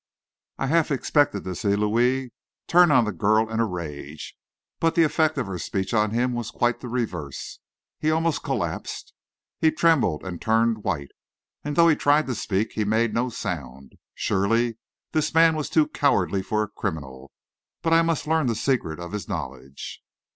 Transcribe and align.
I 0.57 0.65
half 0.65 0.89
expected 0.89 1.43
to 1.43 1.53
see 1.53 1.75
Louis 1.75 2.31
turn 2.65 2.89
on 2.89 3.05
the 3.05 3.11
girl 3.11 3.47
in 3.47 3.59
a 3.59 3.67
rage, 3.67 4.35
but 4.79 4.95
the 4.95 5.03
effect 5.03 5.37
of 5.37 5.45
her 5.45 5.59
speech 5.59 5.93
on 5.93 6.09
him 6.09 6.33
was 6.33 6.49
quite 6.49 6.79
the 6.79 6.87
reverse. 6.87 7.59
He 7.99 8.09
almost 8.09 8.41
collapsed; 8.41 9.13
he 9.59 9.69
trembled 9.71 10.23
and 10.25 10.41
turned 10.41 10.83
white, 10.83 11.11
and 11.63 11.75
though 11.75 11.87
he 11.87 11.95
tried 11.95 12.25
to 12.25 12.33
speak, 12.33 12.71
he 12.71 12.83
made 12.83 13.13
no 13.13 13.29
sound. 13.29 13.93
Surely 14.15 14.79
this 15.11 15.35
man 15.35 15.55
was 15.55 15.69
too 15.69 15.87
cowardly 15.87 16.41
for 16.41 16.63
a 16.63 16.67
criminal; 16.67 17.29
but 17.83 17.93
I 17.93 18.01
must 18.01 18.25
learn 18.25 18.47
the 18.47 18.55
secret 18.55 18.99
of 18.99 19.11
his 19.11 19.29
knowledge. 19.29 20.01